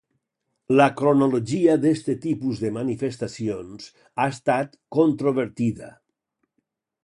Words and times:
La 0.77 0.85
cronologia 1.01 1.75
d'este 1.83 2.15
tipus 2.23 2.63
de 2.65 2.73
manifestacions 2.79 3.93
ha 4.07 4.27
estat 4.35 4.77
controvertida. 5.01 5.95